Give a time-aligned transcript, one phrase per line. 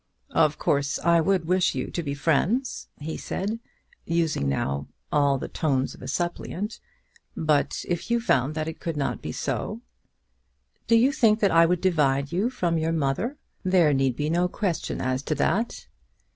[0.33, 3.59] "Of course, I would wish you to be friends," he said,
[4.03, 6.79] using now all the tones of a suppliant;
[7.37, 9.81] "but if you found that it could not be so"
[10.87, 14.47] "Do you think that I would divide you from your mother?" "There need be no
[14.47, 15.85] question as to that."